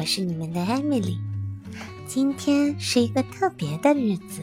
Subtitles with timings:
[0.00, 1.18] 我是你们的 Emily。
[2.06, 4.42] 今天是一个特别的日子，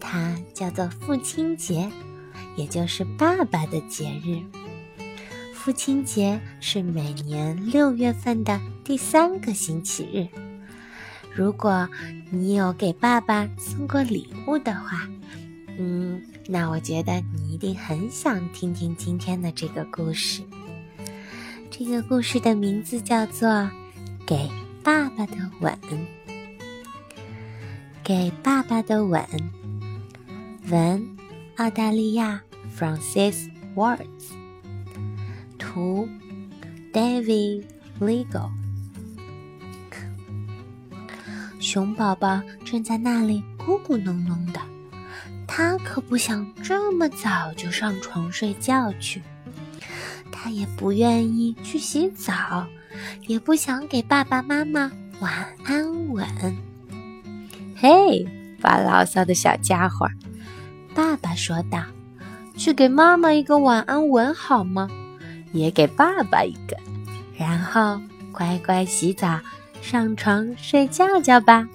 [0.00, 1.92] 它叫做父亲节，
[2.56, 4.40] 也就是爸爸的节日。
[5.52, 10.26] 父亲节是每年六月份的第三个星期日。
[11.34, 11.86] 如果
[12.30, 15.06] 你有给爸爸送过礼物的话，
[15.78, 20.40] 嗯，那我觉得你一定很想听听今天的这个故事。
[21.70, 23.50] 这个故事的名字叫做
[24.26, 24.50] 《给
[24.82, 25.72] 爸爸的吻》。
[28.04, 29.24] 给爸爸的吻，
[30.68, 31.16] 文，
[31.56, 32.42] 澳大利亚
[32.76, 34.32] ，Francis Words，
[35.56, 36.08] 图
[36.92, 37.64] ，David
[38.00, 38.50] Legal。
[41.60, 44.60] 熊宝宝正在那里咕咕哝哝的，
[45.46, 49.22] 他可不想这么早就上床睡觉去。
[50.52, 52.66] 他也不愿意去洗澡，
[53.26, 56.26] 也不想给爸爸妈妈晚安吻。
[57.74, 58.26] 嘿，
[58.60, 60.06] 发牢骚的小家伙，
[60.94, 61.82] 爸爸说道
[62.54, 64.90] ：“去给妈妈一个晚安吻好吗？
[65.54, 66.76] 也给爸爸一个，
[67.34, 67.98] 然后
[68.30, 69.40] 乖乖洗澡，
[69.80, 71.66] 上床睡觉觉吧。”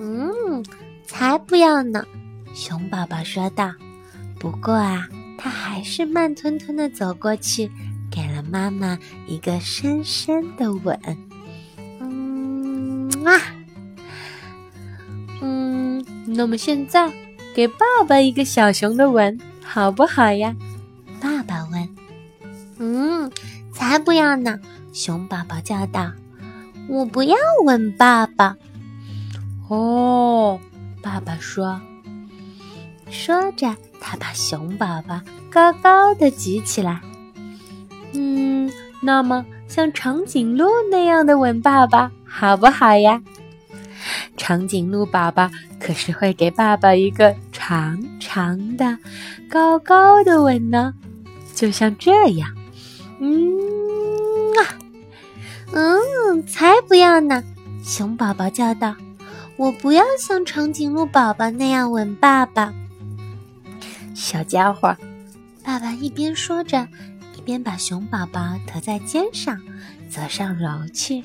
[0.00, 0.64] 嗯，
[1.04, 2.06] 才不要呢！
[2.54, 3.70] 熊宝宝说道。
[4.38, 5.06] 不过啊。
[5.74, 7.68] 他还是慢吞吞的走过去，
[8.08, 10.96] 给了妈妈一个深深的吻。
[11.98, 13.40] 嗯啊，
[15.42, 17.12] 嗯，那么现在
[17.56, 20.54] 给爸爸一个小熊的吻，好不好呀？
[21.20, 21.88] 爸爸问。
[22.78, 23.28] 嗯，
[23.72, 24.60] 才不要呢！
[24.92, 26.12] 熊宝宝叫道
[26.86, 28.56] ：“我不要吻爸爸。”
[29.68, 30.60] 哦，
[31.02, 31.80] 爸爸说。
[33.10, 33.74] 说着，
[34.06, 35.18] 他把熊宝宝
[35.50, 37.00] 高高的举起来。
[38.12, 43.22] 嗯，那么像长颈鹿那样的吻爸爸好不好呀？
[44.36, 45.50] 长颈鹿宝宝
[45.80, 48.98] 可是会给爸爸一个长长的、
[49.48, 50.92] 高高的吻呢，
[51.54, 52.54] 就像这样。
[53.20, 54.76] 嗯啊，
[55.72, 57.42] 嗯，才不要呢！
[57.82, 58.94] 熊宝宝叫道
[59.56, 62.70] ：“我不要像长颈鹿宝宝那样吻爸爸。”
[64.14, 64.96] 小家伙，
[65.62, 66.86] 爸爸一边说着，
[67.36, 69.60] 一边把熊宝宝驮在肩上，
[70.08, 71.24] 走上楼去。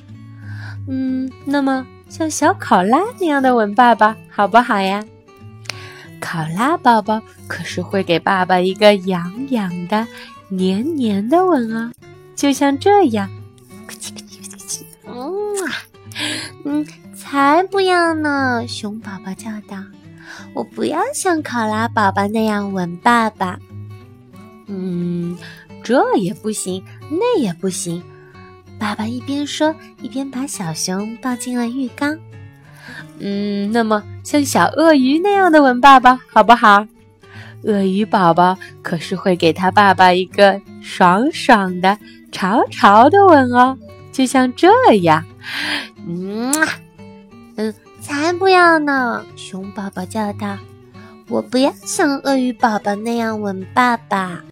[0.88, 5.04] 嗯，那么像小考拉那样的吻爸爸好不好呀？
[6.20, 10.06] 考拉宝宝可是会给爸爸一个痒痒的、
[10.48, 11.92] 黏黏的吻哦，
[12.34, 13.30] 就像这样。
[15.06, 15.72] 嗯啊，
[16.64, 16.86] 嗯，
[17.30, 18.64] 才不要呢！
[18.66, 19.76] 熊宝宝叫道。
[20.52, 23.56] 我不要像考拉宝宝那样吻爸爸。
[24.66, 25.38] 嗯，
[25.84, 28.02] 这也不行，那也不行。
[28.80, 32.18] 爸爸一边说，一边把小熊抱进了浴缸。
[33.20, 36.84] 嗯，那么像小鳄鱼那样的吻爸爸好不好？
[37.62, 41.96] 鳄鱼宝宝可是会给他爸爸一个爽爽的、
[42.32, 43.78] 潮潮的吻哦，
[44.10, 45.24] 就像这样。
[46.08, 46.29] 嗯，
[48.60, 49.24] 才不要呢！
[49.36, 50.58] 熊宝宝叫道
[51.28, 54.44] ：“我不要像鳄鱼宝宝那样吻爸爸。”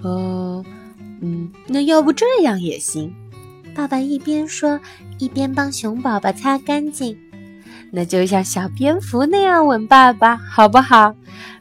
[0.00, 0.64] 哦，
[1.20, 3.14] 嗯，那要不这样也行。
[3.74, 4.80] 爸爸一边说，
[5.18, 7.14] 一边帮熊宝宝擦干净。
[7.90, 11.14] 那就像小蝙蝠那样吻爸爸，好不好？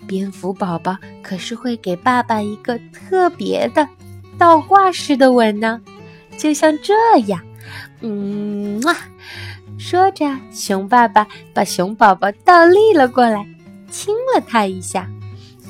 [0.08, 3.86] 蝙蝠宝宝可是会给爸爸一个特别的
[4.38, 5.82] 倒挂式的吻呢，
[6.38, 6.94] 就像这
[7.28, 7.42] 样。
[8.00, 8.96] 嗯啊。
[9.86, 13.46] 说着，熊爸爸把熊宝宝倒立了过来，
[13.92, 15.08] 亲了他一下。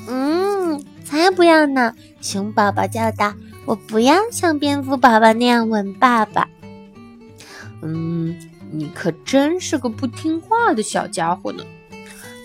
[0.08, 1.94] 嗯，才不要呢！
[2.22, 3.34] 熊宝宝叫道
[3.66, 6.48] ：“我不要像蝙蝠宝宝那样吻爸爸。”
[7.84, 8.34] 嗯，
[8.72, 11.62] 你可真是个不听话的小家伙呢。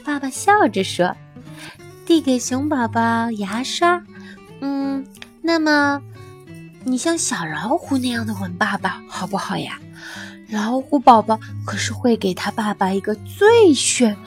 [0.03, 1.15] 爸爸笑着说，
[2.05, 4.03] 递给熊宝宝牙刷。
[4.59, 5.07] 嗯，
[5.41, 6.01] 那么
[6.83, 9.79] 你像小老虎那样的吻爸爸好不好呀？
[10.51, 14.17] 老虎宝宝可是会给他爸爸一个最炫、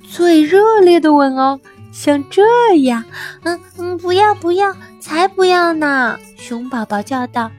[0.00, 1.58] 最热烈的吻哦，
[1.90, 2.42] 像这
[2.82, 3.04] 样。
[3.42, 6.16] 嗯嗯，不要不要，才不要呢！
[6.36, 7.50] 熊宝宝叫道：“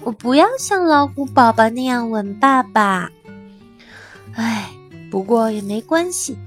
[0.00, 3.10] 我不要像老虎宝宝那样吻爸爸。”
[4.34, 4.70] 哎，
[5.10, 6.38] 不过也没关系。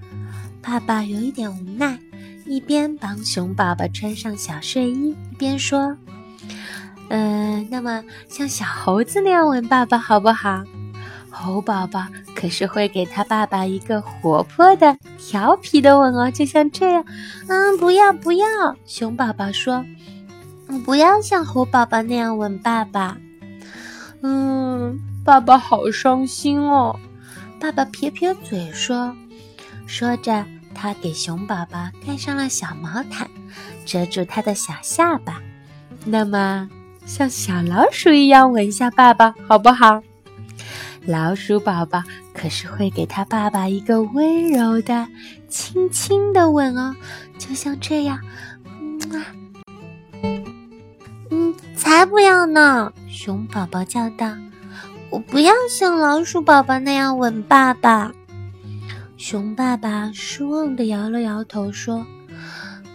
[0.62, 2.00] 爸爸有一点无奈，
[2.46, 5.98] 一边帮熊宝宝穿上小睡衣，一边说
[7.10, 10.64] ：“嗯，那么像小猴子那样吻爸爸好不好？”
[11.32, 12.06] 猴宝宝
[12.36, 17.06] 可是会给他爸爸一个活泼的、调皮的吻哦，就像这样。
[17.48, 18.46] 嗯，不要不要，
[18.86, 19.86] 熊宝宝说
[20.86, 23.18] ：“不要像猴宝宝那样吻爸爸。”
[24.22, 27.00] 嗯，爸爸好伤心哦。
[27.60, 29.16] 爸爸撇撇嘴说
[29.86, 33.30] ：“说着，他给熊宝宝盖上了小毛毯，
[33.86, 35.42] 遮住他的小下巴。
[36.06, 36.70] 那么，
[37.06, 40.02] 像小老鼠一样吻一下爸爸，好不好？”
[41.10, 42.04] 老鼠宝宝
[42.36, 45.08] 可是会给他爸爸一个温柔的、
[45.48, 46.96] 轻轻的吻哦，
[47.40, 48.20] 就像这样。
[51.32, 52.94] 嗯，才不要呢！
[53.08, 54.36] 熊宝宝叫道。
[55.10, 58.12] 我不要像老鼠宝宝那样吻爸爸。
[59.18, 62.06] 熊爸爸失望的摇了摇头，说：“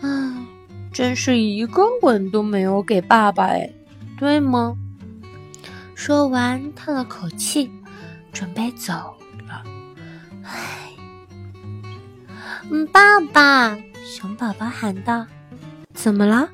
[0.02, 0.46] 啊，
[0.92, 3.68] 真是一个吻都没有给爸爸哎，
[4.16, 4.76] 对吗？”
[5.96, 7.70] 说完，叹了口气，
[8.34, 8.92] 准备走
[9.48, 9.62] 了。
[10.42, 10.90] 唉，
[12.70, 15.24] 嗯，爸爸，熊宝宝喊道
[15.94, 16.46] ：“怎么了？”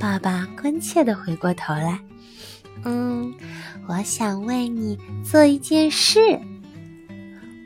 [0.00, 2.00] 爸爸关切的回过头来。
[2.84, 3.32] 嗯，
[3.86, 6.40] 我想为你做一件事。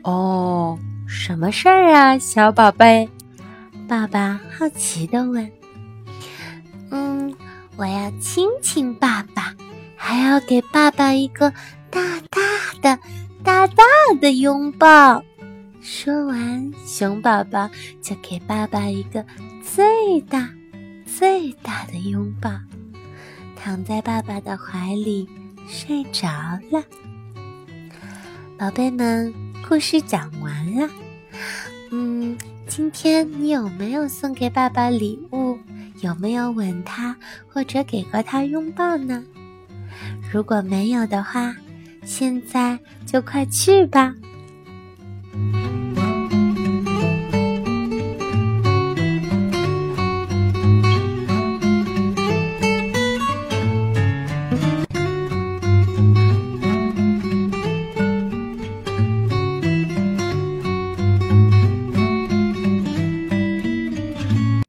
[0.03, 0.77] 哦，
[1.07, 3.09] 什么事儿啊，小宝贝？
[3.87, 5.49] 爸爸好奇的问。
[6.91, 7.35] 嗯，
[7.75, 9.55] 我要亲亲爸爸，
[9.95, 11.51] 还要给爸爸一个
[11.89, 12.39] 大大
[12.81, 12.99] 的、
[13.47, 13.83] 大大
[14.19, 15.23] 的拥抱。
[15.79, 17.69] 说完，熊宝宝
[18.01, 19.25] 就给爸爸一个
[19.63, 20.49] 最大、
[21.05, 22.51] 最大的拥抱。
[23.55, 25.25] 躺在爸爸的怀里
[25.65, 26.27] 睡着
[26.69, 26.83] 了，
[28.57, 29.33] 宝贝们，
[29.65, 30.89] 故事讲完了。
[31.91, 35.57] 嗯，今天你有没有送给爸爸礼物？
[36.01, 37.15] 有没有吻他
[37.47, 39.23] 或者给过他拥抱呢？
[40.33, 41.55] 如果没有的话，
[42.07, 44.15] 现在就快去吧。